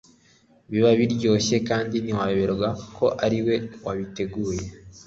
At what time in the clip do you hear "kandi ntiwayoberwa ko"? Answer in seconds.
1.69-3.05